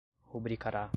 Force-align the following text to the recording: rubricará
rubricará 0.33 0.89